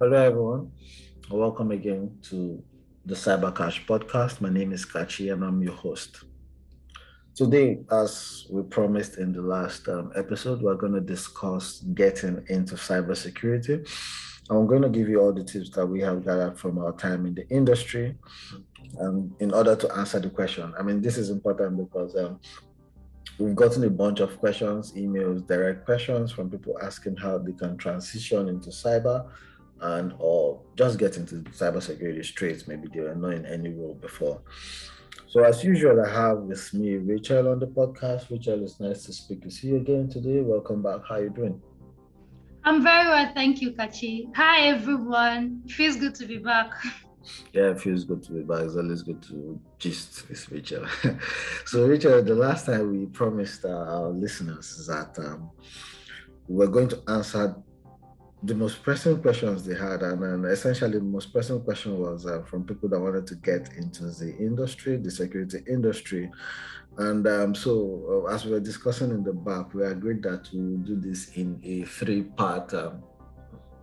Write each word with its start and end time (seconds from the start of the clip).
Hello, 0.00 0.20
everyone. 0.20 0.72
Welcome 1.30 1.70
again 1.70 2.18
to 2.22 2.60
the 3.06 3.14
Cyber 3.14 3.54
Cash 3.54 3.86
podcast. 3.86 4.40
My 4.40 4.48
name 4.48 4.72
is 4.72 4.84
Kachi 4.84 5.32
and 5.32 5.44
I'm 5.44 5.62
your 5.62 5.74
host. 5.74 6.24
Today, 7.36 7.78
as 7.92 8.44
we 8.50 8.62
promised 8.64 9.18
in 9.18 9.32
the 9.32 9.40
last 9.40 9.86
um, 9.86 10.10
episode, 10.16 10.62
we're 10.62 10.74
going 10.74 10.94
to 10.94 11.00
discuss 11.00 11.78
getting 11.94 12.44
into 12.48 12.74
cybersecurity. 12.74 13.88
I'm 14.50 14.66
going 14.66 14.82
to 14.82 14.88
give 14.88 15.08
you 15.08 15.20
all 15.20 15.32
the 15.32 15.44
tips 15.44 15.70
that 15.70 15.86
we 15.86 16.00
have 16.00 16.24
gathered 16.24 16.58
from 16.58 16.78
our 16.78 16.92
time 16.92 17.24
in 17.24 17.36
the 17.36 17.48
industry 17.48 18.16
um, 19.00 19.32
in 19.38 19.54
order 19.54 19.76
to 19.76 19.96
answer 19.96 20.18
the 20.18 20.28
question. 20.28 20.74
I 20.76 20.82
mean, 20.82 21.02
this 21.02 21.16
is 21.16 21.30
important 21.30 21.76
because 21.76 22.16
um, 22.16 22.40
we've 23.38 23.54
gotten 23.54 23.84
a 23.84 23.90
bunch 23.90 24.18
of 24.18 24.40
questions, 24.40 24.92
emails, 24.94 25.46
direct 25.46 25.84
questions 25.84 26.32
from 26.32 26.50
people 26.50 26.76
asking 26.82 27.16
how 27.16 27.38
they 27.38 27.52
can 27.52 27.76
transition 27.76 28.48
into 28.48 28.70
cyber 28.70 29.30
and 29.84 30.14
or 30.18 30.60
just 30.76 30.98
get 30.98 31.16
into 31.16 31.36
cybersecurity 31.50 32.24
straight. 32.24 32.66
Maybe 32.66 32.88
they 32.92 33.00
were 33.00 33.14
not 33.14 33.34
in 33.34 33.46
any 33.46 33.70
role 33.70 33.94
before. 33.94 34.40
So 35.28 35.42
as 35.44 35.62
usual, 35.62 36.00
I 36.00 36.08
have 36.10 36.38
with 36.38 36.72
me 36.72 36.96
Rachel 36.96 37.48
on 37.48 37.58
the 37.58 37.66
podcast. 37.66 38.30
Rachel, 38.30 38.62
it's 38.62 38.80
nice 38.80 39.04
to 39.04 39.12
speak 39.12 39.42
to 39.42 39.66
you 39.66 39.76
again 39.76 40.08
today. 40.08 40.40
Welcome 40.40 40.82
back. 40.82 41.00
How 41.08 41.16
you 41.16 41.30
doing? 41.30 41.60
I'm 42.64 42.82
very 42.82 43.08
well, 43.08 43.30
thank 43.34 43.60
you, 43.60 43.72
Kachi. 43.72 44.34
Hi 44.34 44.68
everyone. 44.68 45.62
Feels 45.68 45.96
good 45.96 46.14
to 46.14 46.26
be 46.26 46.38
back. 46.38 46.70
Yeah, 47.52 47.70
it 47.70 47.80
feels 47.80 48.04
good 48.04 48.22
to 48.22 48.32
be 48.32 48.42
back. 48.42 48.62
It's 48.62 48.76
always 48.76 49.02
good 49.02 49.22
to 49.24 49.60
gist 49.78 50.28
with 50.28 50.50
Rachel. 50.50 50.86
so, 51.66 51.86
Rachel, 51.86 52.22
the 52.22 52.34
last 52.34 52.66
time 52.66 52.90
we 52.90 53.06
promised 53.06 53.64
our 53.66 54.08
listeners 54.08 54.86
that 54.86 55.18
um, 55.18 55.50
we 56.48 56.56
were 56.56 56.72
going 56.72 56.88
to 56.88 57.02
answer 57.08 57.54
the 58.44 58.54
most 58.54 58.82
pressing 58.82 59.20
questions 59.22 59.64
they 59.64 59.74
had, 59.74 60.02
and, 60.02 60.44
essentially 60.44 60.98
the 60.98 61.04
most 61.04 61.32
pressing 61.32 61.60
question 61.62 61.98
was 61.98 62.26
uh, 62.26 62.42
from 62.42 62.64
people 62.64 62.88
that 62.90 63.00
wanted 63.00 63.26
to 63.26 63.36
get 63.36 63.70
into 63.76 64.04
the 64.04 64.36
industry, 64.38 64.96
the 64.96 65.10
security 65.10 65.58
industry. 65.68 66.30
And 66.98 67.26
um, 67.26 67.54
so, 67.54 68.24
uh, 68.26 68.32
as 68.34 68.44
we 68.44 68.52
were 68.52 68.60
discussing 68.60 69.10
in 69.10 69.24
the 69.24 69.32
back, 69.32 69.72
we 69.72 69.84
agreed 69.84 70.22
that 70.24 70.48
we 70.52 70.60
will 70.60 70.78
do 70.78 70.96
this 70.96 71.32
in 71.36 71.58
a 71.64 71.84
three-part, 71.84 72.74
um, 72.74 73.02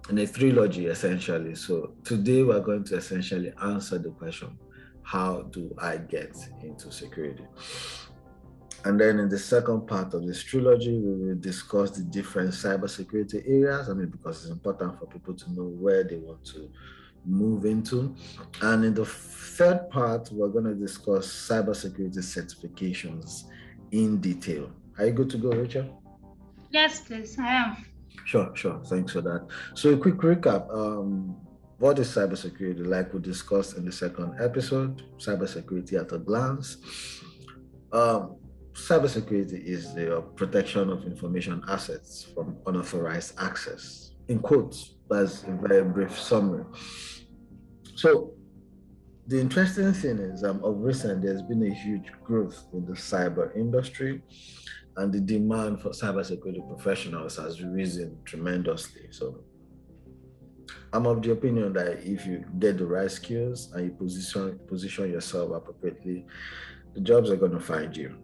in 0.10 0.20
a 0.20 0.28
trilogy, 0.28 0.86
essentially. 0.86 1.56
So 1.56 1.94
today 2.04 2.44
we're 2.44 2.60
going 2.62 2.84
to 2.86 2.98
essentially 2.98 3.52
answer 3.62 3.98
the 3.98 4.12
question: 4.12 4.58
How 5.02 5.42
do 5.42 5.76
I 5.80 5.98
get 5.98 6.38
into 6.62 6.92
security? 6.92 7.46
And 8.84 9.00
then 9.00 9.20
in 9.20 9.30
the 9.30 9.38
second 9.38 9.88
part 9.88 10.14
of 10.14 10.26
this 10.26 10.44
trilogy, 10.44 10.98
we 10.98 11.28
will 11.28 11.36
discuss 11.36 11.92
the 11.92 12.04
different 12.04 12.52
cybersecurity 12.52 13.44
areas. 13.48 13.90
I 13.90 13.94
mean, 13.94 14.10
because 14.10 14.44
it's 14.44 14.52
important 14.52 14.98
for 14.98 15.06
people 15.06 15.36
to 15.36 15.54
know 15.54 15.66
where 15.66 16.04
they 16.04 16.18
want 16.18 16.44
to 16.46 16.70
move 17.26 17.66
into. 17.66 18.16
And 18.62 18.84
in 18.84 18.94
the 18.94 19.06
third 19.06 19.90
part, 19.90 20.32
we're 20.32 20.50
going 20.50 20.66
to 20.66 20.74
discuss 20.74 21.28
cybersecurity 21.28 22.18
certifications 22.18 23.44
in 23.92 24.20
detail. 24.20 24.72
Are 24.98 25.06
you 25.06 25.14
good 25.14 25.30
to 25.32 25.38
go, 25.38 25.50
Rachel? 25.50 26.02
Yes, 26.72 27.02
please. 27.02 27.38
I 27.38 27.54
am. 27.54 27.86
Sure, 28.26 28.56
sure. 28.56 28.82
Thanks 28.86 29.14
for 29.14 29.22
that. 29.22 29.48
So, 29.76 29.94
a 29.94 29.98
quick 29.98 30.16
recap. 30.16 30.74
Um, 30.74 31.36
what 31.78 31.98
is 32.00 32.10
cybersecurity? 32.10 32.86
Like 32.86 33.14
we 33.14 33.20
discussed 33.20 33.78
in 33.78 33.86
the 33.86 33.92
second 33.92 34.36
episode, 34.40 35.04
cybersecurity 35.18 36.00
at 36.00 36.12
a 36.12 36.20
glance. 36.20 36.78
Um, 37.92 38.36
cybersecurity 38.74 39.64
is 39.64 39.94
the 39.94 40.24
protection 40.36 40.90
of 40.90 41.06
information 41.06 41.62
assets 41.68 42.28
from 42.34 42.58
unauthorized 42.66 43.34
access. 43.40 44.12
In 44.28 44.40
quotes, 44.40 44.96
that's 45.10 45.44
a 45.44 45.52
very 45.52 45.84
brief 45.84 46.18
summary. 46.18 46.66
So, 47.96 48.34
the 49.28 49.40
interesting 49.40 49.94
thing 49.94 50.18
is, 50.18 50.44
um, 50.44 50.64
of 50.64 50.78
recent, 50.80 51.22
there's 51.22 51.42
been 51.42 51.64
a 51.64 51.74
huge 51.74 52.12
growth 52.24 52.66
in 52.74 52.86
the 52.86 52.94
cyber 52.94 53.56
industry, 53.56 54.22
and 54.98 55.14
the 55.14 55.20
demand 55.20 55.82
for 55.82 55.90
cybersecurity 55.90 56.68
professionals 56.68 57.38
has 57.38 57.62
risen 57.62 58.18
tremendously. 58.26 59.08
So, 59.12 59.44
I'm 60.94 61.06
of 61.06 61.22
the 61.22 61.32
opinion 61.32 61.74
that 61.74 62.06
if 62.06 62.26
you 62.26 62.46
get 62.60 62.78
the 62.78 62.86
right 62.86 63.12
skills 63.12 63.72
and 63.74 63.86
you 63.86 63.92
position 63.92 64.60
position 64.68 65.12
yourself 65.12 65.52
appropriately, 65.52 66.26
the 66.94 67.02
jobs 67.02 67.30
are 67.30 67.38
going 67.38 67.54
to 67.54 67.60
find 67.60 67.96
you. 67.96 68.18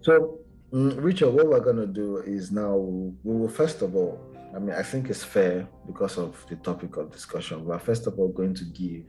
So, 0.00 0.38
mm, 0.72 1.02
Richard, 1.02 1.30
what 1.30 1.48
we're 1.48 1.60
going 1.60 1.76
to 1.76 1.86
do 1.86 2.18
is 2.18 2.50
now 2.52 2.76
we 2.76 3.12
will 3.22 3.48
first 3.48 3.82
of 3.82 3.96
all, 3.96 4.20
I 4.54 4.58
mean, 4.58 4.74
I 4.74 4.82
think 4.82 5.10
it's 5.10 5.24
fair 5.24 5.68
because 5.86 6.18
of 6.18 6.44
the 6.48 6.56
topic 6.56 6.96
of 6.96 7.12
discussion. 7.12 7.64
We're 7.64 7.78
first 7.78 8.06
of 8.06 8.18
all 8.18 8.28
going 8.28 8.54
to 8.54 8.64
give 8.64 9.04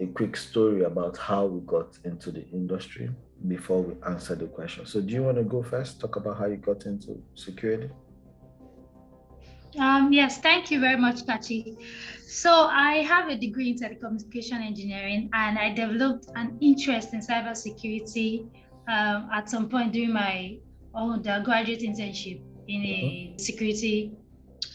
a 0.00 0.06
quick 0.06 0.36
story 0.36 0.82
about 0.84 1.16
how 1.16 1.46
we 1.46 1.60
got 1.66 1.98
into 2.04 2.30
the 2.30 2.46
industry 2.50 3.10
before 3.46 3.82
we 3.82 3.94
answer 4.06 4.34
the 4.34 4.46
question. 4.46 4.86
So, 4.86 5.00
do 5.00 5.14
you 5.14 5.22
want 5.22 5.36
to 5.38 5.44
go 5.44 5.62
first? 5.62 6.00
Talk 6.00 6.16
about 6.16 6.38
how 6.38 6.46
you 6.46 6.56
got 6.56 6.86
into 6.86 7.22
security. 7.34 7.90
Um, 9.78 10.12
yes, 10.12 10.38
thank 10.38 10.70
you 10.70 10.78
very 10.78 10.96
much, 10.96 11.26
Kachi. 11.26 11.76
So 12.26 12.50
I 12.50 13.02
have 13.02 13.28
a 13.28 13.36
degree 13.36 13.70
in 13.70 13.78
telecommunication 13.78 14.60
engineering, 14.60 15.30
and 15.32 15.58
I 15.58 15.72
developed 15.72 16.26
an 16.36 16.56
interest 16.60 17.12
in 17.12 17.20
cybersecurity 17.20 18.46
um, 18.88 19.28
at 19.32 19.48
some 19.48 19.68
point 19.68 19.92
during 19.92 20.12
my 20.12 20.58
undergraduate 20.94 21.80
internship 21.80 22.40
in 22.68 22.82
a 22.82 22.84
mm-hmm. 22.84 23.38
security 23.38 24.12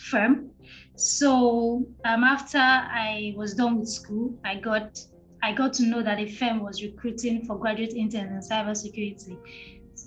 firm. 0.10 0.52
So 0.96 1.86
um, 2.06 2.24
after 2.24 2.58
I 2.58 3.34
was 3.38 3.54
done 3.54 3.80
with 3.80 3.90
school, 3.90 4.38
I 4.44 4.56
got 4.56 5.00
I 5.42 5.54
got 5.54 5.72
to 5.74 5.84
know 5.84 6.04
that 6.04 6.20
a 6.20 6.28
firm 6.28 6.60
was 6.60 6.84
recruiting 6.84 7.46
for 7.46 7.58
graduate 7.58 7.94
interns 7.94 8.50
in 8.50 8.58
cybersecurity 8.58 9.38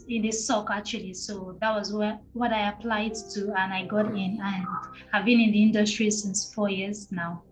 in 0.09 0.27
a 0.27 0.33
SOC 0.33 0.69
actually. 0.71 1.15
So 1.15 1.57
that 1.61 1.75
was 1.75 1.93
what, 1.93 2.21
what 2.33 2.53
I 2.53 2.69
applied 2.69 3.15
to 3.35 3.53
and 3.57 3.73
I 3.73 3.87
got 3.87 4.07
in 4.07 4.39
and 4.43 4.67
I've 5.13 5.25
been 5.25 5.41
in 5.41 5.53
the 5.53 5.63
industry 5.63 6.11
since 6.11 6.53
four 6.53 6.69
years 6.69 7.11
now. 7.11 7.43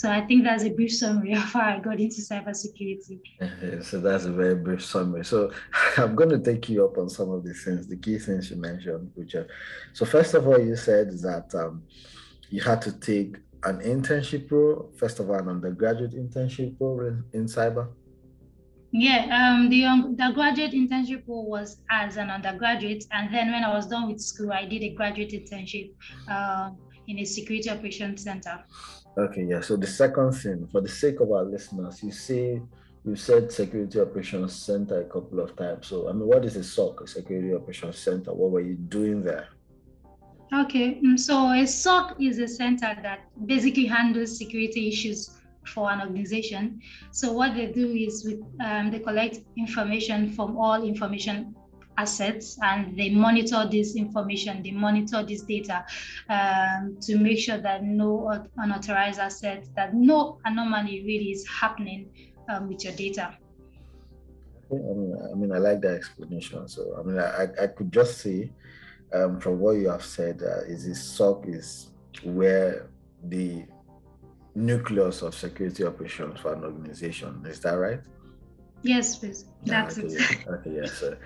So 0.00 0.10
I 0.10 0.22
think 0.22 0.44
that's 0.44 0.64
a 0.64 0.70
brief 0.70 0.94
summary 0.94 1.32
of 1.40 1.42
how 1.42 1.60
I 1.60 1.78
got 1.78 2.00
into 2.00 2.22
cybersecurity. 2.22 3.20
so 3.84 4.00
that's 4.00 4.24
a 4.24 4.32
very 4.32 4.54
brief 4.54 4.82
summary. 4.82 5.26
So 5.26 5.52
I'm 5.98 6.14
going 6.14 6.30
to 6.30 6.38
take 6.38 6.70
you 6.70 6.86
up 6.86 6.96
on 6.96 7.10
some 7.10 7.30
of 7.30 7.44
the 7.44 7.52
things, 7.52 7.86
the 7.86 7.98
key 7.98 8.18
things 8.18 8.50
you 8.50 8.56
mentioned, 8.56 9.12
Richard. 9.14 9.50
So 9.92 10.06
first 10.06 10.32
of 10.32 10.48
all, 10.48 10.58
you 10.58 10.74
said 10.74 11.10
that 11.20 11.54
um, 11.54 11.82
you 12.48 12.62
had 12.62 12.80
to 12.80 12.92
take 12.92 13.36
an 13.64 13.80
internship 13.80 14.50
role, 14.50 14.90
first 14.96 15.20
of 15.20 15.28
all, 15.28 15.36
an 15.36 15.48
undergraduate 15.48 16.12
internship 16.12 16.80
role 16.80 17.02
in, 17.02 17.22
in 17.34 17.44
cyber. 17.44 17.88
Yeah, 18.92 19.26
um, 19.38 19.68
the, 19.68 19.84
um, 19.84 20.16
the 20.16 20.30
graduate 20.34 20.72
internship 20.72 21.28
role 21.28 21.46
was 21.46 21.76
as 21.90 22.16
an 22.16 22.30
undergraduate, 22.30 23.04
and 23.12 23.34
then 23.34 23.52
when 23.52 23.64
I 23.64 23.74
was 23.74 23.86
done 23.86 24.08
with 24.08 24.20
school, 24.22 24.50
I 24.50 24.64
did 24.64 24.82
a 24.82 24.94
graduate 24.94 25.32
internship 25.32 25.92
uh, 26.26 26.70
in 27.10 27.18
a 27.18 27.24
security 27.24 27.68
operations 27.68 28.22
center. 28.22 28.64
Okay, 29.18 29.44
yeah. 29.44 29.60
So 29.60 29.76
the 29.76 29.86
second 29.86 30.32
thing, 30.32 30.68
for 30.70 30.80
the 30.80 30.88
sake 30.88 31.20
of 31.20 31.30
our 31.32 31.44
listeners, 31.44 32.02
you 32.02 32.12
say 32.12 32.62
you 33.04 33.16
said 33.16 33.50
security 33.50 33.98
operations 33.98 34.54
center 34.54 35.00
a 35.00 35.04
couple 35.04 35.40
of 35.40 35.56
times. 35.56 35.88
So 35.88 36.08
I 36.08 36.12
mean, 36.12 36.26
what 36.26 36.44
is 36.44 36.56
a 36.56 36.64
SOC, 36.64 37.02
a 37.02 37.06
security 37.06 37.54
operations 37.54 37.98
center? 37.98 38.32
What 38.32 38.50
were 38.52 38.60
you 38.60 38.74
doing 38.74 39.22
there? 39.22 39.48
Okay, 40.52 41.00
mm, 41.00 41.18
so 41.18 41.52
a 41.52 41.66
SOC 41.66 42.20
is 42.20 42.38
a 42.38 42.48
center 42.48 42.96
that 43.02 43.20
basically 43.46 43.86
handles 43.86 44.36
security 44.36 44.88
issues 44.88 45.30
for 45.64 45.90
an 45.90 46.00
organization. 46.00 46.80
So 47.12 47.32
what 47.32 47.54
they 47.54 47.66
do 47.66 47.86
is 47.92 48.24
with, 48.24 48.40
um, 48.64 48.90
they 48.90 48.98
collect 48.98 49.38
information 49.56 50.32
from 50.32 50.56
all 50.56 50.82
information 50.82 51.54
assets 52.02 52.58
and 52.62 52.96
they 52.98 53.10
monitor 53.10 53.68
this 53.70 53.96
information, 53.96 54.62
they 54.62 54.70
monitor 54.70 55.22
this 55.22 55.42
data 55.42 55.84
um, 56.28 56.96
to 57.00 57.18
make 57.18 57.38
sure 57.38 57.58
that 57.58 57.84
no 57.84 58.08
unauthorized 58.56 59.20
assets, 59.20 59.68
that 59.76 59.94
no 59.94 60.38
anomaly 60.44 61.02
really 61.04 61.30
is 61.36 61.46
happening 61.48 62.02
um, 62.48 62.68
with 62.68 62.84
your 62.84 62.94
data. 62.94 63.36
I 64.70 64.74
mean, 64.74 65.16
I 65.32 65.34
mean, 65.34 65.52
I 65.52 65.58
like 65.58 65.80
that 65.82 65.94
explanation. 65.94 66.68
So, 66.68 66.96
I 66.98 67.02
mean, 67.02 67.18
I, 67.18 67.46
I 67.64 67.66
could 67.66 67.92
just 67.92 68.18
say 68.18 68.52
um, 69.12 69.40
from 69.40 69.58
what 69.58 69.72
you 69.72 69.88
have 69.88 70.04
said, 70.04 70.42
uh, 70.42 70.62
is 70.72 70.86
this 70.86 71.02
SOC 71.02 71.44
is 71.48 71.88
where 72.22 72.88
the 73.24 73.64
nucleus 74.54 75.22
of 75.22 75.34
security 75.34 75.84
operations 75.84 76.40
for 76.40 76.54
an 76.54 76.64
organization. 76.64 77.42
Is 77.46 77.60
that 77.60 77.74
right? 77.74 78.00
Yes, 78.82 79.16
please. 79.16 79.44
That's 79.64 79.98
okay, 79.98 80.08
it. 80.08 80.48
Okay, 80.48 80.74
yes. 80.74 80.92
Sir. 80.92 81.18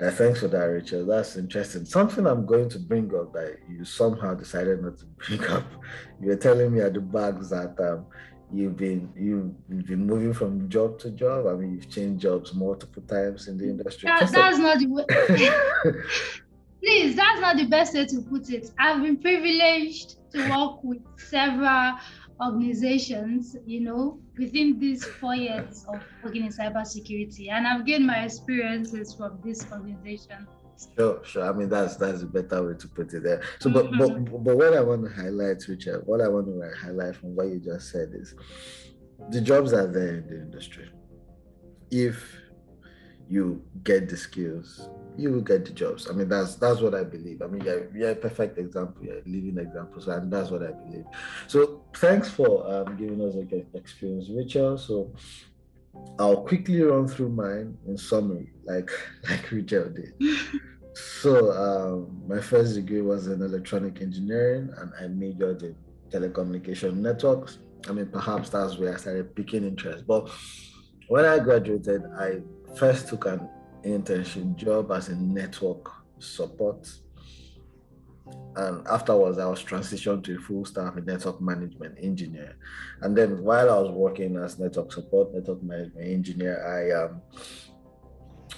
Uh, 0.00 0.10
thanks 0.10 0.40
for 0.40 0.48
that, 0.48 0.64
Rachel. 0.64 1.04
That's 1.04 1.36
interesting. 1.36 1.84
Something 1.84 2.26
I'm 2.26 2.46
going 2.46 2.68
to 2.70 2.78
bring 2.78 3.12
up 3.14 3.32
that 3.32 3.58
you 3.68 3.84
somehow 3.84 4.34
decided 4.34 4.82
not 4.82 4.98
to 4.98 5.06
bring 5.06 5.44
up. 5.50 5.64
You 6.20 6.28
were 6.28 6.36
telling 6.36 6.72
me 6.72 6.80
at 6.80 6.94
the 6.94 7.00
back 7.00 7.40
that 7.40 7.74
um, 7.80 8.06
you've 8.52 8.76
been 8.76 9.12
you, 9.16 9.54
you've 9.68 9.86
been 9.86 10.06
moving 10.06 10.32
from 10.32 10.68
job 10.68 10.98
to 11.00 11.10
job. 11.10 11.46
I 11.46 11.54
mean, 11.54 11.74
you've 11.74 11.90
changed 11.90 12.22
jobs 12.22 12.54
multiple 12.54 13.02
times 13.02 13.48
in 13.48 13.58
the 13.58 13.64
industry. 13.64 14.08
That, 14.08 14.30
that's 14.30 14.58
not 14.58 14.78
the 14.78 14.86
way. 14.86 15.04
Please, 16.82 17.14
that's 17.14 17.40
not 17.40 17.56
the 17.56 17.66
best 17.66 17.94
way 17.94 18.06
to 18.06 18.20
put 18.22 18.50
it. 18.50 18.70
I've 18.78 19.02
been 19.02 19.16
privileged 19.16 20.16
to 20.32 20.50
work 20.50 20.82
with 20.82 21.02
several 21.16 21.96
organizations, 22.40 23.56
you 23.66 23.80
know, 23.80 24.18
within 24.38 24.78
these 24.78 25.04
four 25.04 25.34
years 25.34 25.84
of 25.88 26.02
working 26.22 26.44
in 26.46 26.52
cybersecurity. 26.52 27.50
And 27.50 27.66
I've 27.66 27.86
gained 27.86 28.06
my 28.06 28.24
experiences 28.24 29.14
from 29.14 29.38
this 29.44 29.66
organization. 29.70 30.46
Sure, 30.96 31.20
sure. 31.24 31.48
I 31.48 31.52
mean, 31.52 31.68
that's 31.68 31.96
that's 31.96 32.22
a 32.22 32.26
better 32.26 32.66
way 32.66 32.74
to 32.74 32.88
put 32.88 33.12
it 33.14 33.22
there. 33.22 33.42
So, 33.60 33.70
but 33.70 33.86
mm-hmm. 33.86 34.24
but 34.24 34.44
but 34.44 34.56
what 34.56 34.74
I 34.74 34.80
want 34.80 35.04
to 35.04 35.10
highlight, 35.10 35.62
Richard, 35.68 36.02
what 36.06 36.20
I 36.20 36.28
want 36.28 36.46
to 36.46 36.80
highlight 36.80 37.16
from 37.16 37.36
what 37.36 37.48
you 37.48 37.60
just 37.60 37.90
said 37.90 38.10
is 38.14 38.34
the 39.30 39.40
jobs 39.40 39.72
are 39.72 39.86
there 39.86 40.16
in 40.16 40.26
the 40.26 40.40
industry. 40.42 40.90
If 41.90 42.36
you 43.28 43.62
get 43.84 44.08
the 44.08 44.16
skills, 44.16 44.88
you 45.16 45.30
will 45.30 45.40
get 45.40 45.64
the 45.64 45.72
jobs. 45.72 46.08
I 46.08 46.12
mean, 46.12 46.28
that's 46.28 46.56
that's 46.56 46.80
what 46.80 46.94
I 46.94 47.04
believe. 47.04 47.42
I 47.42 47.46
mean, 47.46 47.62
you're, 47.62 47.96
you're 47.96 48.10
a 48.10 48.14
perfect 48.14 48.58
example, 48.58 49.04
you're 49.04 49.18
a 49.18 49.22
living 49.26 49.58
example, 49.58 50.00
so 50.00 50.12
and 50.12 50.32
that's 50.32 50.50
what 50.50 50.62
I 50.62 50.72
believe. 50.72 51.04
So, 51.46 51.82
thanks 51.96 52.28
for 52.28 52.70
um, 52.70 52.96
giving 52.96 53.20
us 53.20 53.34
a 53.34 53.76
experience, 53.76 54.28
Richard. 54.30 54.80
So, 54.80 55.12
I'll 56.18 56.42
quickly 56.42 56.82
run 56.82 57.06
through 57.06 57.30
mine 57.30 57.76
in 57.86 57.96
summary, 57.98 58.52
like 58.64 58.90
like 59.28 59.50
Richard 59.50 59.94
did. 59.94 60.36
so, 60.94 61.52
um, 61.52 62.22
my 62.26 62.40
first 62.40 62.74
degree 62.74 63.02
was 63.02 63.26
in 63.26 63.42
electronic 63.42 64.00
engineering, 64.00 64.70
and 64.78 64.92
I 65.00 65.08
majored 65.08 65.62
in 65.62 65.76
telecommunication 66.10 66.96
networks. 66.96 67.58
I 67.88 67.92
mean, 67.92 68.06
perhaps 68.06 68.48
that's 68.48 68.78
where 68.78 68.94
I 68.94 68.96
started 68.96 69.34
picking 69.34 69.64
interest. 69.64 70.06
But 70.06 70.30
when 71.08 71.24
I 71.24 71.38
graduated, 71.40 72.04
I 72.16 72.40
first 72.76 73.08
took 73.08 73.26
an 73.26 73.48
internship 73.84 74.56
job 74.56 74.90
as 74.92 75.08
a 75.08 75.16
network 75.16 75.90
support. 76.18 76.88
And 78.56 78.86
afterwards, 78.86 79.38
I 79.38 79.46
was 79.46 79.62
transitioned 79.62 80.24
to 80.24 80.36
a 80.36 80.38
full 80.38 80.64
staff 80.64 80.94
network 80.96 81.40
management 81.40 81.98
engineer. 82.00 82.56
And 83.00 83.16
then 83.16 83.42
while 83.42 83.70
I 83.70 83.78
was 83.80 83.90
working 83.90 84.36
as 84.36 84.58
network 84.58 84.92
support, 84.92 85.34
network 85.34 85.62
management 85.62 86.06
engineer, 86.06 86.56
I 86.64 87.04
um, 87.04 87.22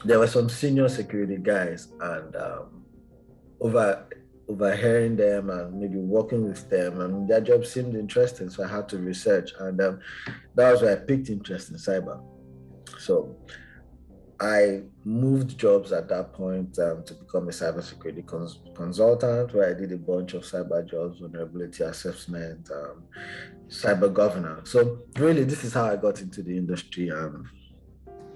there 0.04 0.18
were 0.18 0.26
some 0.26 0.48
senior 0.48 0.88
security 0.88 1.38
guys, 1.38 1.88
and 2.00 2.36
um, 2.36 2.84
over 3.60 4.06
overhearing 4.46 5.16
them 5.16 5.48
and 5.48 5.80
maybe 5.80 5.96
working 5.96 6.46
with 6.46 6.68
them, 6.68 7.00
and 7.00 7.28
their 7.28 7.40
job 7.40 7.64
seemed 7.64 7.94
interesting, 7.96 8.50
so 8.50 8.62
I 8.64 8.68
had 8.68 8.88
to 8.90 8.98
research, 8.98 9.52
and 9.58 9.80
um, 9.80 10.00
that 10.54 10.72
was 10.72 10.82
where 10.82 10.92
I 10.92 11.00
picked 11.00 11.30
interest 11.30 11.70
in 11.70 11.76
cyber. 11.76 12.22
So 12.98 13.36
I 14.44 14.82
moved 15.04 15.58
jobs 15.58 15.90
at 15.92 16.08
that 16.08 16.34
point 16.34 16.78
um, 16.78 17.02
to 17.04 17.14
become 17.14 17.48
a 17.48 17.52
cybersecurity 17.52 18.26
cons- 18.26 18.58
consultant, 18.74 19.54
where 19.54 19.70
I 19.70 19.78
did 19.78 19.92
a 19.92 19.96
bunch 19.96 20.34
of 20.34 20.42
cyber 20.42 20.88
jobs, 20.88 21.20
vulnerability 21.20 21.82
assessment, 21.82 22.70
um, 22.70 23.04
cyber 23.68 24.12
governance. 24.12 24.70
So 24.70 24.98
really, 25.16 25.44
this 25.44 25.64
is 25.64 25.72
how 25.72 25.86
I 25.86 25.96
got 25.96 26.20
into 26.20 26.42
the 26.42 26.56
industry 26.56 27.08
and 27.08 27.46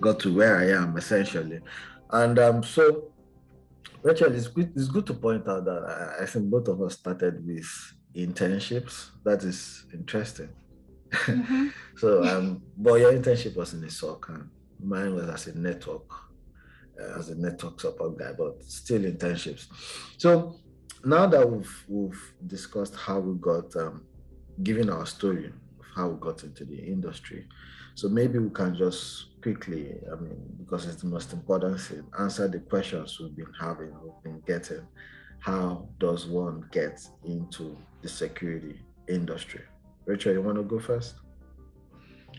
got 0.01 0.19
to 0.21 0.35
where 0.35 0.57
I 0.57 0.71
am 0.71 0.97
essentially. 0.97 1.61
And 2.11 2.39
um, 2.39 2.63
so, 2.63 3.13
Rachel, 4.03 4.35
it's 4.35 4.49
good, 4.49 4.73
it's 4.75 4.89
good 4.89 5.07
to 5.07 5.15
point 5.15 5.47
out 5.47 5.67
that 5.67 5.83
I, 5.85 6.23
I 6.23 6.27
think 6.27 6.47
both 6.49 6.69
of 6.69 6.81
us 6.81 6.95
started 6.95 7.47
with 7.47 7.69
internships. 8.15 9.11
That 9.25 9.45
is 9.45 9.85
interesting. 9.93 10.49
Mm-hmm. 11.11 11.69
so, 11.97 12.25
um, 12.25 12.63
but 12.77 12.95
your 12.95 13.13
internship 13.13 13.57
was 13.57 13.75
in 13.75 13.85
a 13.85 13.91
SOC 13.91 14.29
and 14.31 14.49
Mine 14.81 15.15
was 15.15 15.29
as 15.29 15.47
a 15.49 15.59
network, 15.59 16.11
uh, 17.01 17.19
as 17.19 17.31
a 17.31 17.35
network 17.35 17.81
support 17.81 18.19
guy, 18.19 18.33
but 18.37 18.63
still 18.65 19.03
internships. 19.03 19.67
So 20.17 20.57
now 21.05 21.27
that 21.27 21.49
we've 21.49 21.85
we've 21.89 22.35
discussed 22.47 22.95
how 22.97 23.21
we 23.21 23.39
got, 23.39 23.75
um, 23.77 24.05
given 24.63 24.91
our 24.91 25.07
story 25.07 25.47
of 25.47 25.87
how 25.95 26.09
we 26.09 26.21
got 26.21 26.43
into 26.45 26.65
the 26.65 26.79
industry, 26.79 27.47
so 27.95 28.09
maybe 28.09 28.39
we 28.39 28.51
can 28.51 28.77
just 28.77 29.41
quickly, 29.43 29.97
I 30.13 30.15
mean, 30.21 30.41
because 30.59 30.87
it's 30.87 31.03
the 31.03 31.09
most 31.09 31.33
important 31.33 31.81
thing, 31.81 32.05
answer 32.19 32.47
the 32.49 32.61
questions 32.61 33.19
we've 33.21 33.37
been 33.37 33.53
having, 33.59 33.93
we've 34.03 34.23
been 34.23 34.41
getting. 34.47 34.87
How 35.41 35.89
does 35.99 36.27
one 36.27 36.69
get 36.73 37.01
into 37.25 37.77
the 38.03 38.09
security 38.09 38.81
industry? 39.09 39.63
Rachel, 40.05 40.33
you 40.33 40.43
want 40.43 40.57
to 40.57 40.65
go 40.65 40.79
first? 40.79 41.15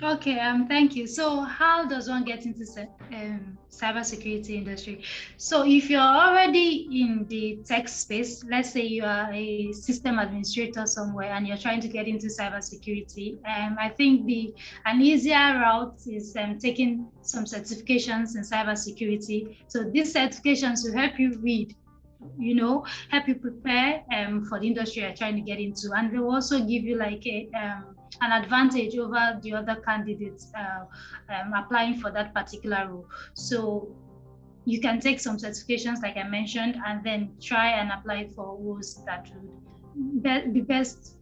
Okay, 0.01 0.39
um, 0.39 0.65
thank 0.65 0.95
you. 0.95 1.05
So, 1.05 1.41
how 1.41 1.85
does 1.85 2.07
one 2.07 2.23
get 2.23 2.45
into 2.45 2.65
um, 3.13 3.57
cybersecurity 3.69 4.51
industry? 4.51 5.03
So, 5.35 5.65
if 5.65 5.89
you're 5.89 5.99
already 5.99 6.87
in 7.01 7.25
the 7.27 7.59
tech 7.65 7.89
space, 7.89 8.41
let's 8.49 8.71
say 8.71 8.85
you 8.85 9.03
are 9.03 9.29
a 9.33 9.73
system 9.73 10.17
administrator 10.17 10.85
somewhere 10.85 11.33
and 11.33 11.45
you're 11.45 11.57
trying 11.57 11.81
to 11.81 11.89
get 11.89 12.07
into 12.07 12.27
cybersecurity, 12.27 13.39
um, 13.45 13.75
I 13.77 13.89
think 13.89 14.25
the 14.25 14.53
an 14.85 15.01
easier 15.01 15.35
route 15.35 15.99
is 16.07 16.33
um, 16.37 16.57
taking 16.59 17.11
some 17.21 17.43
certifications 17.43 18.37
in 18.37 18.43
cybersecurity. 18.43 19.57
So, 19.67 19.83
these 19.83 20.13
certifications 20.13 20.85
will 20.85 20.97
help 20.97 21.19
you 21.19 21.37
read 21.41 21.75
you 22.37 22.53
know, 22.55 22.85
help 23.11 23.27
you 23.27 23.35
prepare 23.35 24.03
um, 24.13 24.43
for 24.45 24.59
the 24.59 24.67
industry 24.67 25.01
you're 25.03 25.15
trying 25.15 25.35
to 25.35 25.41
get 25.41 25.57
into. 25.57 25.89
And 25.95 26.13
they 26.13 26.17
will 26.17 26.33
also 26.33 26.59
give 26.59 26.83
you 26.83 26.97
like 26.97 27.25
a, 27.25 27.49
um, 27.55 27.95
an 28.21 28.31
advantage 28.43 28.97
over 28.97 29.39
the 29.41 29.53
other 29.53 29.75
candidates 29.75 30.51
uh, 30.57 30.85
um, 31.33 31.53
applying 31.53 31.99
for 31.99 32.11
that 32.11 32.33
particular 32.33 32.87
role. 32.89 33.05
So 33.33 33.87
you 34.65 34.81
can 34.81 34.99
take 34.99 35.19
some 35.19 35.37
certifications, 35.37 36.01
like 36.01 36.17
I 36.17 36.23
mentioned, 36.23 36.77
and 36.85 37.03
then 37.03 37.31
try 37.41 37.69
and 37.69 37.91
apply 37.91 38.29
for 38.35 38.57
roles 38.57 39.03
that 39.05 39.29
would 39.95 40.53
be 40.53 40.61
best 40.61 41.18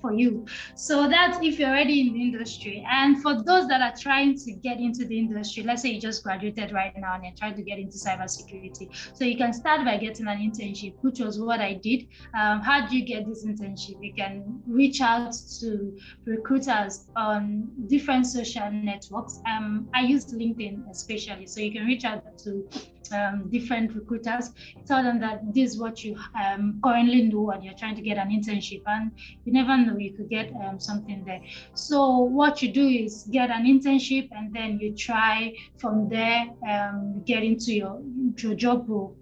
for 0.00 0.12
you. 0.12 0.46
So 0.76 1.08
that's 1.08 1.38
if 1.42 1.58
you're 1.58 1.68
already 1.70 2.00
in 2.00 2.14
the 2.14 2.22
industry. 2.22 2.86
And 2.90 3.22
for 3.22 3.42
those 3.42 3.68
that 3.68 3.80
are 3.80 3.94
trying 3.98 4.38
to 4.38 4.52
get 4.52 4.78
into 4.78 5.04
the 5.04 5.18
industry, 5.18 5.62
let's 5.62 5.82
say 5.82 5.90
you 5.90 6.00
just 6.00 6.22
graduated 6.22 6.72
right 6.72 6.92
now 6.96 7.14
and 7.14 7.24
you're 7.24 7.34
trying 7.38 7.56
to 7.56 7.62
get 7.62 7.78
into 7.78 7.96
cybersecurity. 7.96 8.88
So 9.14 9.24
you 9.24 9.36
can 9.36 9.52
start 9.52 9.84
by 9.84 9.96
getting 9.96 10.26
an 10.26 10.38
internship, 10.38 10.94
which 11.00 11.20
was 11.20 11.40
what 11.40 11.60
I 11.60 11.74
did. 11.74 12.06
Um, 12.38 12.60
how 12.60 12.86
do 12.86 12.96
you 12.96 13.04
get 13.04 13.26
this 13.26 13.44
internship? 13.44 13.96
You 14.02 14.14
can 14.14 14.62
reach 14.66 15.00
out 15.00 15.34
to 15.60 15.96
recruiters 16.24 17.06
on 17.16 17.68
different 17.86 18.26
social 18.26 18.70
networks. 18.70 19.40
Um, 19.46 19.88
I 19.94 20.02
use 20.02 20.26
LinkedIn 20.26 20.88
especially. 20.90 21.46
So 21.46 21.60
you 21.60 21.72
can 21.72 21.86
reach 21.86 22.04
out 22.04 22.38
to 22.44 22.68
um, 23.12 23.48
different 23.50 23.94
recruiters, 23.94 24.50
tell 24.86 25.02
them 25.02 25.20
that 25.20 25.40
this 25.54 25.72
is 25.72 25.80
what 25.80 26.04
you 26.04 26.16
um, 26.40 26.80
currently 26.82 27.28
do 27.28 27.50
and 27.50 27.64
you're 27.64 27.74
trying 27.74 27.96
to 27.96 28.02
get 28.02 28.18
an 28.18 28.30
internship, 28.30 28.82
and 28.86 29.12
you 29.44 29.52
never 29.52 29.76
know 29.76 29.96
you 29.96 30.12
could 30.12 30.28
get 30.28 30.52
um, 30.64 30.78
something 30.78 31.24
there. 31.24 31.40
So 31.74 32.18
what 32.18 32.62
you 32.62 32.72
do 32.72 32.86
is 32.86 33.28
get 33.30 33.50
an 33.50 33.64
internship, 33.64 34.28
and 34.32 34.54
then 34.54 34.78
you 34.80 34.94
try 34.94 35.54
from 35.78 36.08
there 36.08 36.46
um, 36.68 37.22
get 37.24 37.42
into 37.42 37.72
your, 37.72 38.02
your 38.38 38.54
job 38.54 38.88
role. 38.88 39.16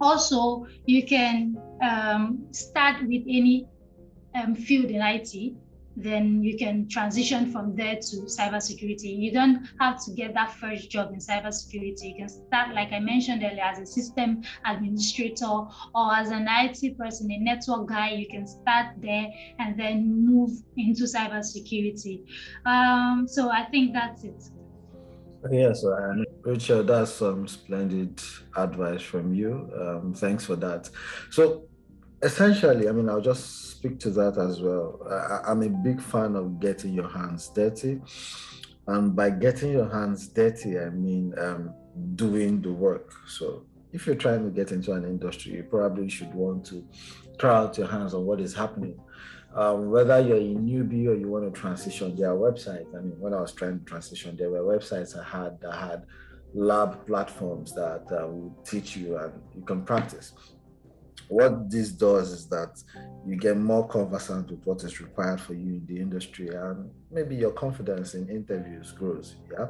Also, 0.00 0.66
you 0.86 1.04
can 1.06 1.56
um, 1.80 2.46
start 2.50 3.02
with 3.02 3.22
any 3.28 3.68
um, 4.34 4.54
field 4.54 4.86
in 4.86 5.00
IT 5.00 5.54
then 5.96 6.42
you 6.42 6.56
can 6.56 6.88
transition 6.88 7.50
from 7.50 7.74
there 7.76 7.96
to 7.96 8.16
cybersecurity. 8.22 9.18
You 9.18 9.32
don't 9.32 9.68
have 9.80 10.02
to 10.04 10.12
get 10.12 10.34
that 10.34 10.52
first 10.54 10.90
job 10.90 11.12
in 11.12 11.18
cybersecurity. 11.18 12.04
You 12.04 12.14
can 12.18 12.28
start, 12.28 12.74
like 12.74 12.92
I 12.92 12.98
mentioned 13.00 13.42
earlier, 13.42 13.62
as 13.62 13.78
a 13.78 13.86
system 13.86 14.42
administrator 14.64 15.66
or 15.94 16.14
as 16.14 16.30
an 16.30 16.46
IT 16.48 16.98
person, 16.98 17.30
a 17.30 17.38
network 17.38 17.88
guy. 17.88 18.12
You 18.12 18.28
can 18.28 18.46
start 18.46 18.94
there 18.98 19.26
and 19.58 19.78
then 19.78 20.26
move 20.26 20.50
into 20.76 21.04
cybersecurity. 21.04 22.24
Um, 22.64 23.26
so 23.28 23.50
I 23.50 23.64
think 23.64 23.92
that's 23.92 24.24
it. 24.24 24.42
Yes, 25.50 25.84
Richard, 26.44 26.86
that's 26.86 27.12
some 27.12 27.48
splendid 27.48 28.22
advice 28.56 29.02
from 29.02 29.34
you. 29.34 29.68
Um, 29.76 30.14
thanks 30.14 30.44
for 30.44 30.54
that. 30.56 30.88
So 31.30 31.68
essentially, 32.22 32.88
I 32.88 32.92
mean, 32.92 33.08
I'll 33.08 33.20
just 33.20 33.70
speak 33.70 33.98
to 34.00 34.10
that 34.10 34.38
as 34.38 34.60
well. 34.60 35.00
I, 35.44 35.50
am 35.50 35.62
a 35.62 35.68
big 35.68 36.00
fan 36.00 36.36
of 36.36 36.60
getting 36.60 36.94
your 36.94 37.08
hands 37.08 37.48
dirty. 37.48 38.00
And 38.86 39.14
by 39.14 39.30
getting 39.30 39.72
your 39.72 39.88
hands 39.88 40.28
dirty, 40.28 40.78
I 40.78 40.90
mean 40.90 41.34
um, 41.38 41.74
doing 42.14 42.60
the 42.62 42.72
work. 42.72 43.12
So 43.26 43.64
if 43.92 44.06
you're 44.06 44.16
trying 44.16 44.44
to 44.44 44.50
get 44.50 44.72
into 44.72 44.92
an 44.92 45.04
industry, 45.04 45.52
you 45.52 45.64
probably 45.64 46.08
should 46.08 46.32
want 46.32 46.64
to 46.66 46.84
try 47.38 47.56
out 47.56 47.78
your 47.78 47.88
hands 47.88 48.14
on 48.14 48.24
what 48.24 48.40
is 48.40 48.54
happening. 48.54 48.98
Um, 49.54 49.90
whether 49.90 50.18
you're 50.20 50.38
a 50.38 50.40
newbie 50.40 51.08
or 51.08 51.14
you 51.14 51.28
want 51.28 51.52
to 51.52 51.60
transition, 51.60 52.16
there 52.16 52.30
are 52.30 52.36
websites. 52.36 52.88
I 52.96 53.00
mean, 53.00 53.20
when 53.20 53.34
I 53.34 53.40
was 53.40 53.52
trying 53.52 53.80
to 53.80 53.84
transition, 53.84 54.36
there 54.36 54.50
were 54.50 54.60
websites 54.60 55.18
I 55.18 55.24
had 55.24 55.60
that 55.60 55.74
had 55.74 56.06
lab 56.54 57.06
platforms 57.06 57.74
that 57.74 58.04
uh, 58.10 58.28
teach 58.64 58.96
you 58.96 59.16
and 59.16 59.32
you 59.54 59.62
can 59.62 59.84
practice 59.84 60.32
what 61.32 61.70
this 61.70 61.90
does 61.92 62.30
is 62.30 62.46
that 62.48 62.72
you 63.26 63.36
get 63.36 63.56
more 63.56 63.86
conversant 63.86 64.50
with 64.50 64.64
what 64.64 64.82
is 64.82 65.00
required 65.00 65.40
for 65.40 65.54
you 65.54 65.74
in 65.78 65.86
the 65.86 65.98
industry 66.06 66.48
and 66.48 66.90
maybe 67.10 67.34
your 67.34 67.52
confidence 67.52 68.14
in 68.14 68.28
interviews 68.28 68.92
grows 68.92 69.36
yeah 69.50 69.66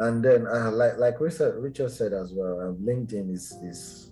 and 0.00 0.24
then 0.24 0.46
uh, 0.46 0.70
like 0.72 0.96
like 0.98 1.20
richard, 1.20 1.54
richard 1.62 1.90
said 1.90 2.12
as 2.12 2.32
well 2.32 2.60
um, 2.60 2.76
linkedin 2.88 3.32
is 3.32 3.46
is 3.62 4.10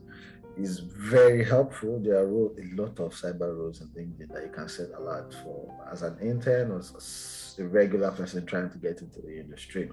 is 0.57 0.81
very 0.81 1.45
helpful. 1.45 1.99
There 2.03 2.17
are 2.17 2.29
a 2.29 2.65
lot 2.75 2.99
of 3.01 3.15
cyber 3.15 3.57
roles 3.57 3.81
and 3.81 3.93
things 3.95 4.19
that 4.19 4.43
you 4.43 4.51
can 4.51 4.69
set 4.69 4.91
a 4.97 5.01
lot 5.01 5.33
for 5.43 5.75
as 5.91 6.03
an 6.03 6.19
intern 6.21 6.71
or 6.71 6.81
a 6.81 7.69
regular 7.69 8.11
person 8.11 8.45
trying 8.45 8.71
to 8.71 8.79
get 8.79 9.01
into 9.01 9.21
the 9.21 9.39
industry. 9.41 9.91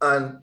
And 0.00 0.38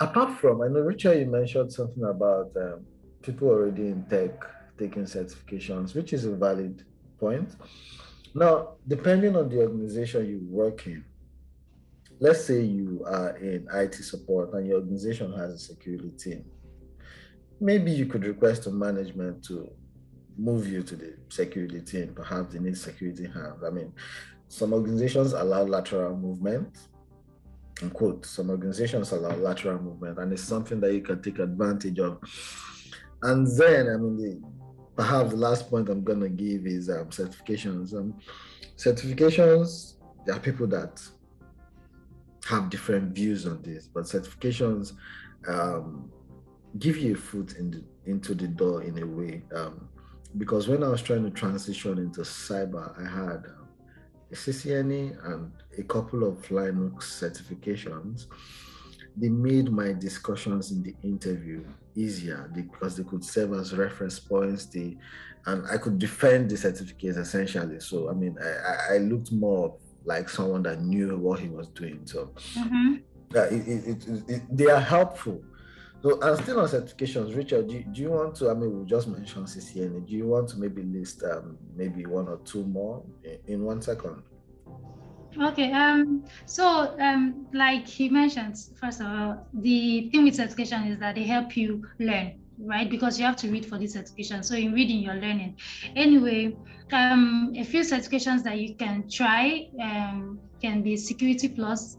apart 0.00 0.38
from, 0.38 0.62
I 0.62 0.68
know 0.68 0.80
Richard, 0.80 1.18
you 1.18 1.26
mentioned 1.26 1.72
something 1.72 2.04
about 2.04 2.50
um, 2.56 2.86
people 3.28 3.48
already 3.48 3.88
in 3.88 4.04
tech 4.04 4.32
taking 4.78 5.04
certifications, 5.04 5.94
which 5.94 6.12
is 6.12 6.24
a 6.24 6.34
valid 6.34 6.84
point. 7.20 7.50
Now, 8.34 8.76
depending 8.86 9.36
on 9.36 9.48
the 9.48 9.60
organization 9.60 10.26
you 10.26 10.40
work 10.48 10.86
in, 10.86 11.04
let's 12.20 12.44
say 12.44 12.62
you 12.62 13.04
are 13.06 13.36
in 13.36 13.66
IT 13.72 13.94
support 13.94 14.54
and 14.54 14.66
your 14.66 14.78
organization 14.78 15.32
has 15.32 15.52
a 15.52 15.58
security 15.58 16.10
team, 16.10 16.44
maybe 17.60 17.90
you 17.90 18.06
could 18.06 18.24
request 18.24 18.62
to 18.64 18.70
management 18.70 19.44
to 19.44 19.68
move 20.38 20.68
you 20.68 20.82
to 20.84 20.96
the 20.96 21.16
security 21.28 21.80
team. 21.80 22.12
Perhaps 22.14 22.54
they 22.54 22.60
need 22.60 22.78
security 22.78 23.24
hands. 23.26 23.62
I 23.66 23.70
mean, 23.70 23.92
some 24.48 24.72
organizations 24.72 25.32
allow 25.32 25.64
lateral 25.64 26.16
movement. 26.16 26.78
In 27.82 27.90
quote, 27.90 28.24
some 28.26 28.50
organizations 28.50 29.12
allow 29.12 29.36
lateral 29.36 29.80
movement, 29.80 30.18
and 30.18 30.32
it's 30.32 30.42
something 30.42 30.80
that 30.80 30.92
you 30.94 31.02
can 31.02 31.20
take 31.22 31.38
advantage 31.38 31.98
of. 31.98 32.18
And 33.22 33.46
then, 33.58 33.88
I 33.88 33.96
mean, 33.96 34.16
the, 34.16 34.42
perhaps 34.96 35.30
the 35.30 35.36
last 35.36 35.68
point 35.68 35.88
I'm 35.88 36.04
gonna 36.04 36.28
give 36.28 36.66
is 36.66 36.88
um, 36.88 37.08
certifications. 37.08 37.94
Um, 37.94 38.14
certifications, 38.76 39.94
there 40.24 40.36
are 40.36 40.40
people 40.40 40.66
that 40.68 41.00
have 42.46 42.70
different 42.70 43.14
views 43.14 43.46
on 43.46 43.60
this, 43.62 43.88
but 43.88 44.04
certifications 44.04 44.92
um, 45.48 46.10
give 46.78 46.96
you 46.96 47.14
a 47.14 47.18
foot 47.18 47.54
in 47.54 47.70
the, 47.70 47.84
into 48.06 48.34
the 48.34 48.48
door 48.48 48.82
in 48.82 49.02
a 49.02 49.06
way. 49.06 49.42
Um, 49.54 49.88
because 50.36 50.68
when 50.68 50.84
I 50.84 50.88
was 50.88 51.02
trying 51.02 51.24
to 51.24 51.30
transition 51.30 51.98
into 51.98 52.20
cyber, 52.20 52.94
I 52.98 53.08
had 53.08 53.46
um, 53.46 53.68
a 54.30 54.34
CCNA 54.34 55.32
and 55.32 55.50
a 55.78 55.82
couple 55.82 56.24
of 56.24 56.36
Linux 56.48 57.04
certifications. 57.04 58.26
They 59.16 59.28
made 59.28 59.70
my 59.72 59.92
discussions 59.92 60.70
in 60.70 60.82
the 60.82 60.94
interview 61.02 61.64
easier 61.98 62.50
because 62.54 62.96
they 62.96 63.04
could 63.04 63.24
serve 63.24 63.52
as 63.54 63.74
reference 63.74 64.18
points. 64.18 64.66
They, 64.66 64.96
and 65.46 65.66
I 65.70 65.78
could 65.78 65.98
defend 65.98 66.50
the 66.50 66.56
certificates 66.56 67.16
essentially. 67.16 67.80
So 67.80 68.10
I 68.10 68.14
mean, 68.14 68.36
I, 68.40 68.94
I 68.94 68.98
looked 68.98 69.32
more 69.32 69.76
like 70.04 70.28
someone 70.28 70.62
that 70.62 70.80
knew 70.80 71.16
what 71.16 71.40
he 71.40 71.48
was 71.48 71.68
doing. 71.68 72.00
So 72.04 72.32
mm-hmm. 72.54 72.94
uh, 73.34 73.40
it, 73.42 73.68
it, 73.68 74.28
it, 74.28 74.56
they 74.56 74.66
are 74.66 74.80
helpful. 74.80 75.42
So 76.02 76.20
and 76.20 76.40
still 76.40 76.60
on 76.60 76.68
certifications, 76.68 77.36
Richard, 77.36 77.68
do, 77.68 77.82
do 77.82 78.02
you 78.02 78.10
want 78.10 78.36
to? 78.36 78.50
I 78.50 78.54
mean, 78.54 78.78
we 78.78 78.86
just 78.86 79.08
mentioned 79.08 79.46
CCNA. 79.46 80.06
Do 80.06 80.12
you 80.14 80.26
want 80.26 80.48
to 80.50 80.58
maybe 80.58 80.82
list 80.82 81.24
um, 81.24 81.58
maybe 81.74 82.06
one 82.06 82.28
or 82.28 82.38
two 82.44 82.64
more 82.64 83.02
in, 83.24 83.38
in 83.46 83.64
one 83.64 83.82
second? 83.82 84.22
Okay. 85.40 85.72
Um. 85.72 86.24
So, 86.46 86.96
um, 87.00 87.46
like 87.52 87.86
he 87.86 88.08
mentioned, 88.08 88.56
first 88.80 89.00
of 89.00 89.06
all, 89.06 89.46
the 89.52 90.08
thing 90.10 90.24
with 90.24 90.36
certification 90.36 90.84
is 90.88 90.98
that 91.00 91.14
they 91.14 91.24
help 91.24 91.56
you 91.56 91.84
learn 91.98 92.40
right? 92.60 92.90
Because 92.90 93.18
you 93.18 93.24
have 93.24 93.36
to 93.36 93.50
read 93.50 93.66
for 93.66 93.78
this 93.78 93.92
certification. 93.92 94.42
So 94.42 94.54
in 94.54 94.72
reading, 94.72 94.98
you're 94.98 95.14
learning. 95.14 95.56
Anyway, 95.96 96.56
um, 96.92 97.52
a 97.56 97.64
few 97.64 97.82
certifications 97.82 98.42
that 98.44 98.58
you 98.58 98.74
can 98.74 99.08
try 99.08 99.68
um, 99.80 100.40
can 100.60 100.82
be 100.82 100.96
Security 100.96 101.48
Plus 101.48 101.98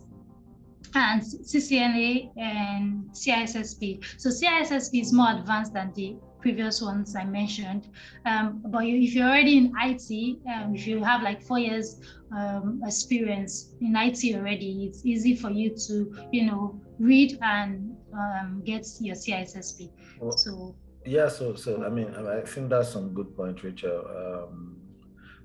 and 0.96 1.22
CCNA 1.22 2.32
and 2.38 3.10
CISSP. 3.12 4.04
So 4.18 4.30
CISSP 4.30 5.02
is 5.02 5.14
more 5.14 5.32
advanced 5.32 5.74
than 5.74 5.94
the 5.96 6.18
previous 6.42 6.82
ones 6.82 7.16
I 7.16 7.26
mentioned. 7.26 7.88
Um, 8.26 8.62
but 8.66 8.86
if 8.86 9.14
you're 9.14 9.28
already 9.28 9.58
in 9.58 9.74
IT, 9.78 10.40
um, 10.48 10.76
if 10.76 10.88
you 10.88 11.04
have 11.04 11.22
like 11.22 11.42
four 11.42 11.60
years 11.60 12.00
um, 12.36 12.82
experience 12.86 13.74
in 13.82 13.96
IT 13.96 14.36
already, 14.36 14.86
it's 14.86 15.06
easy 15.06 15.36
for 15.36 15.50
you 15.50 15.76
to, 15.88 16.28
you 16.32 16.46
know, 16.46 16.80
read 17.00 17.38
and 17.42 17.96
um, 18.14 18.62
get 18.66 18.86
your 19.00 19.16
CISSP. 19.16 19.90
Well, 20.20 20.32
so 20.32 20.76
yeah, 21.06 21.30
so 21.30 21.56
so 21.56 21.84
I 21.84 21.90
mean, 21.90 22.14
I 22.14 22.42
think 22.42 22.70
that's 22.70 22.90
some 22.90 23.14
good 23.14 23.36
point, 23.36 23.64
Rachel. 23.64 24.06
Um, 24.08 24.78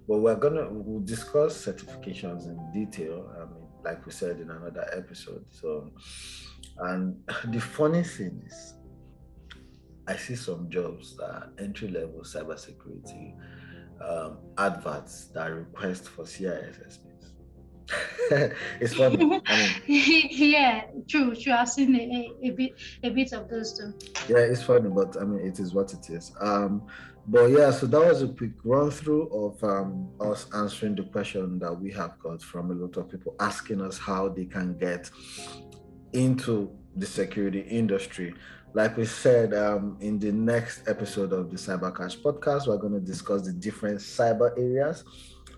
but 0.06 0.18
we're 0.18 0.36
gonna 0.36 0.68
we'll 0.70 1.00
discuss 1.00 1.64
certifications 1.64 2.46
in 2.46 2.58
detail. 2.72 3.30
I 3.36 3.44
mean, 3.44 3.64
like 3.84 4.04
we 4.04 4.12
said 4.12 4.40
in 4.40 4.50
another 4.50 4.86
episode. 4.92 5.44
So, 5.50 5.92
and 6.78 7.16
the 7.48 7.60
funny 7.60 8.02
thing 8.02 8.42
is, 8.46 8.74
I 10.06 10.16
see 10.16 10.36
some 10.36 10.68
jobs 10.68 11.16
that 11.16 11.50
entry 11.58 11.88
level 11.88 12.20
cybersecurity 12.20 13.34
um, 14.00 14.38
adverts 14.58 15.26
that 15.34 15.46
request 15.46 16.08
for 16.08 16.24
CISSP 16.24 17.14
it's 18.80 18.94
funny. 18.94 19.42
I 19.46 19.56
mean, 19.56 19.80
yeah, 20.30 20.84
true, 21.08 21.34
true. 21.34 21.52
I've 21.52 21.68
seen 21.68 21.94
a, 21.94 21.98
a, 22.00 22.48
a, 22.48 22.50
bit 22.50 22.72
a 23.02 23.10
bit 23.10 23.32
of 23.32 23.48
those 23.48 23.78
too. 23.78 23.92
Yeah, 24.28 24.38
it's 24.38 24.62
funny, 24.62 24.88
but 24.88 25.16
I 25.20 25.24
mean, 25.24 25.46
it 25.46 25.58
is 25.58 25.74
what 25.74 25.92
it 25.92 26.08
is. 26.08 26.32
Um, 26.40 26.86
but 27.26 27.46
yeah, 27.46 27.70
so 27.70 27.86
that 27.86 28.00
was 28.00 28.22
a 28.22 28.28
quick 28.28 28.52
run 28.64 28.90
through 28.90 29.28
of 29.28 29.62
um, 29.64 30.10
us 30.20 30.46
answering 30.54 30.94
the 30.94 31.04
question 31.04 31.58
that 31.58 31.72
we 31.72 31.90
have 31.92 32.18
got 32.18 32.42
from 32.42 32.70
a 32.70 32.74
lot 32.74 32.96
of 32.96 33.10
people 33.10 33.34
asking 33.40 33.80
us 33.80 33.98
how 33.98 34.28
they 34.28 34.44
can 34.44 34.76
get 34.78 35.10
into 36.12 36.74
the 36.96 37.06
security 37.06 37.60
industry. 37.60 38.34
Like 38.74 38.96
we 38.96 39.04
said 39.04 39.54
um, 39.54 39.96
in 40.00 40.18
the 40.18 40.32
next 40.32 40.88
episode 40.88 41.32
of 41.32 41.48
the 41.48 41.56
Cyber 41.56 41.96
Cash 41.96 42.18
podcast, 42.18 42.66
we're 42.66 42.76
going 42.76 42.94
to 42.94 43.00
discuss 43.00 43.42
the 43.42 43.52
different 43.52 44.00
cyber 44.00 44.50
areas. 44.58 45.04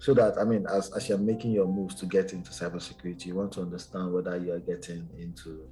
So 0.01 0.13
that 0.13 0.37
I 0.39 0.45
mean, 0.45 0.67
as, 0.71 0.93
as 0.93 1.09
you're 1.09 1.17
making 1.17 1.53
your 1.53 1.67
moves 1.67 1.95
to 1.97 2.07
get 2.07 2.35
into 2.35 2.51
cybersecurity, 2.51 3.25
you 3.25 3.35
want 3.37 3.53
to 3.53 3.63
understand 3.63 4.13
whether 4.13 4.37
you're 4.37 4.61
getting 4.61 5.09
into 5.19 5.67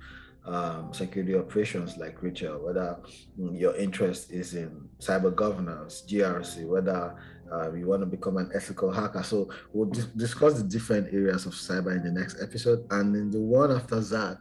um, 0.47 0.95
security 0.95 1.35
operations 1.35 1.99
like 1.99 2.23
Rachel, 2.23 2.65
whether 2.65 2.97
mm, 3.39 3.61
your 3.61 3.77
interest 3.77 4.31
is 4.31 4.55
in 4.55 4.89
cyber 4.99 5.35
governance, 5.35 6.03
GRC, 6.09 6.67
whether 6.67 7.15
uh, 7.53 7.73
you 7.73 7.87
want 7.87 8.03
to 8.03 8.07
become 8.07 8.37
an 8.37 8.51
ethical 8.55 8.91
hacker. 8.91 9.23
So 9.23 9.49
we'll 9.73 9.91
di- 9.91 10.03
discuss 10.17 10.55
the 10.55 10.65
different 10.65 11.13
areas 11.13 11.47
of 11.47 11.53
cyber 11.53 11.95
in 11.97 12.03
the 12.03 12.11
next 12.11 12.43
episode, 12.43 12.87
and 12.91 13.15
in 13.15 13.31
the 13.31 13.41
one 13.41 13.71
after 13.73 14.01
that, 14.01 14.39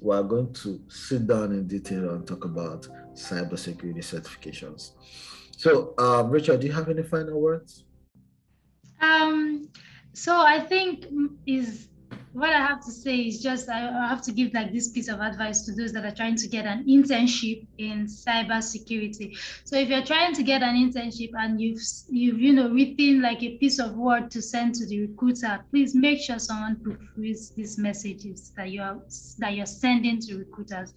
we 0.00 0.14
are 0.14 0.22
going 0.22 0.52
to 0.54 0.80
sit 0.88 1.26
down 1.26 1.52
in 1.52 1.66
detail 1.66 2.10
and 2.10 2.26
talk 2.26 2.44
about 2.44 2.88
cybersecurity 3.14 3.98
certifications. 3.98 4.92
So, 5.56 5.94
um, 5.98 6.30
Richard, 6.30 6.60
do 6.60 6.66
you 6.66 6.72
have 6.72 6.88
any 6.88 7.04
final 7.04 7.40
words? 7.40 7.84
Um, 9.00 9.68
so 10.12 10.40
I 10.40 10.60
think 10.60 11.06
is 11.46 11.88
what 12.32 12.50
I 12.50 12.60
have 12.66 12.82
to 12.86 12.90
say 12.90 13.16
is 13.18 13.42
just 13.42 13.68
I 13.68 14.08
have 14.08 14.22
to 14.22 14.32
give 14.32 14.54
like 14.54 14.72
this 14.72 14.88
piece 14.88 15.08
of 15.08 15.20
advice 15.20 15.62
to 15.66 15.72
those 15.74 15.92
that 15.92 16.04
are 16.04 16.14
trying 16.14 16.36
to 16.36 16.48
get 16.48 16.64
an 16.64 16.84
internship 16.86 17.66
in 17.76 18.06
cyber 18.06 18.62
security. 18.62 19.36
So 19.64 19.76
if 19.76 19.88
you're 19.90 20.04
trying 20.04 20.34
to 20.34 20.42
get 20.42 20.62
an 20.62 20.74
internship 20.74 21.30
and 21.34 21.60
you've 21.60 21.80
you've 22.08 22.40
you 22.40 22.54
know 22.54 22.70
written 22.70 23.20
like 23.20 23.42
a 23.42 23.58
piece 23.58 23.78
of 23.78 23.96
word 23.96 24.30
to 24.30 24.40
send 24.40 24.74
to 24.76 24.86
the 24.86 25.02
recruiter, 25.02 25.62
please 25.70 25.94
make 25.94 26.20
sure 26.20 26.38
someone 26.38 26.76
proofreads 26.76 27.54
these 27.54 27.76
messages 27.78 28.52
that 28.56 28.70
you 28.70 28.80
are 28.80 28.98
that 29.38 29.54
you're 29.54 29.66
sending 29.66 30.18
to 30.20 30.38
recruiters, 30.38 30.94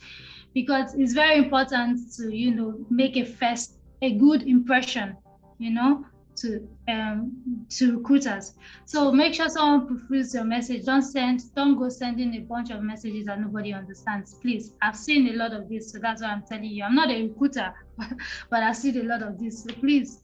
because 0.53 0.93
it's 0.95 1.13
very 1.13 1.37
important 1.37 1.99
to 2.15 2.33
you 2.33 2.55
know 2.55 2.75
make 2.89 3.17
a 3.17 3.25
first 3.25 3.77
a 4.01 4.17
good 4.17 4.43
impression, 4.43 5.17
you 5.57 5.71
know 5.71 6.05
to 6.37 6.67
um, 6.87 7.65
to 7.69 7.97
recruiters. 7.97 8.53
So 8.85 9.11
make 9.11 9.33
sure 9.33 9.49
someone 9.49 9.87
proofreads 9.87 10.33
your 10.33 10.43
message. 10.43 10.85
Don't 10.85 11.01
send, 11.01 11.53
don't 11.55 11.77
go 11.77 11.89
sending 11.89 12.35
a 12.35 12.39
bunch 12.39 12.71
of 12.71 12.81
messages 12.83 13.25
that 13.25 13.39
nobody 13.39 13.73
understands. 13.73 14.35
Please, 14.35 14.73
I've 14.81 14.95
seen 14.95 15.29
a 15.29 15.33
lot 15.33 15.53
of 15.53 15.69
this, 15.69 15.91
so 15.91 15.99
that's 15.99 16.21
why 16.21 16.29
I'm 16.29 16.43
telling 16.43 16.65
you. 16.65 16.83
I'm 16.83 16.95
not 16.95 17.09
a 17.09 17.23
recruiter, 17.23 17.73
but 17.97 18.63
I've 18.63 18.77
seen 18.77 18.99
a 18.99 19.03
lot 19.03 19.23
of 19.23 19.39
this. 19.39 19.63
So 19.63 19.73
please 19.73 20.21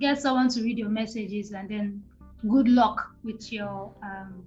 get 0.00 0.20
someone 0.20 0.48
to 0.50 0.62
read 0.62 0.78
your 0.78 0.88
messages, 0.88 1.52
and 1.52 1.68
then 1.68 2.02
good 2.48 2.68
luck 2.68 3.10
with 3.22 3.52
your 3.52 3.92
um, 4.02 4.44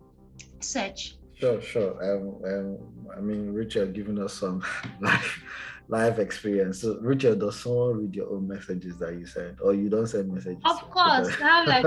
search. 0.60 1.15
Sure, 1.39 1.62
sure. 1.62 1.94
Um, 2.03 2.44
um, 2.46 2.77
I 3.15 3.22
mean, 3.22 3.53
Richard 3.53 3.94
giving 3.94 4.20
us 4.20 4.34
some 4.34 4.63
life 5.01 5.44
life 5.88 6.20
experience. 6.20 6.82
So, 6.82 6.98
Richard, 7.01 7.39
does 7.39 7.60
someone 7.60 7.98
read 7.98 8.15
your 8.15 8.29
own 8.32 8.48
messages 8.48 8.98
that 9.00 9.13
you 9.13 9.25
send, 9.25 9.60
or 9.62 9.74
you 9.74 9.89
don't 9.89 10.08
send 10.08 10.32
messages? 10.34 10.62
Of 10.65 10.89
course, 10.89 11.29
I 11.41 11.48
have 11.48 11.67
like 11.67 11.86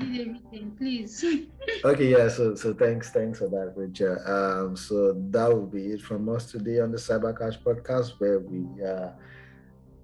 everything, 0.00 0.72
please. 0.78 1.24
okay, 1.84 2.10
yeah. 2.10 2.28
So, 2.28 2.54
so 2.54 2.72
thanks, 2.74 3.10
thanks 3.10 3.38
for 3.38 3.48
that, 3.48 3.74
Richard. 3.76 4.18
Um, 4.26 4.76
so 4.76 5.12
that 5.30 5.48
will 5.48 5.66
be 5.66 5.92
it 5.92 6.00
from 6.00 6.28
us 6.28 6.50
today 6.50 6.80
on 6.80 6.90
the 6.90 6.98
Cybercash 6.98 7.62
podcast, 7.62 8.12
where 8.18 8.38
we 8.38 8.66
uh 8.82 9.10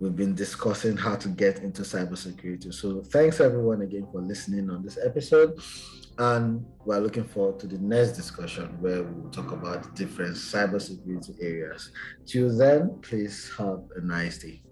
we've 0.01 0.17
been 0.17 0.35
discussing 0.35 0.97
how 0.97 1.17
to 1.17 1.29
get 1.29 1.61
into 1.61 1.83
cybersecurity. 1.83 2.73
So, 2.73 3.03
thanks 3.03 3.41
everyone 3.41 3.83
again 3.83 4.07
for 4.11 4.21
listening 4.21 4.71
on 4.71 4.83
this 4.83 4.99
episode. 5.05 5.61
And 6.17 6.65
we're 6.85 7.01
looking 7.01 7.25
forward 7.25 7.59
to 7.61 7.67
the 7.67 7.79
next 7.79 8.13
discussion 8.13 8.77
where 8.81 9.03
we 9.03 9.23
will 9.23 9.31
talk 9.31 9.51
about 9.51 9.97
different 9.97 10.37
cybersecurity 10.37 11.37
areas. 11.43 11.91
Till 12.25 12.57
then, 12.57 12.99
please 13.03 13.51
have 13.59 13.81
a 13.97 14.01
nice 14.01 14.39
day. 14.39 14.63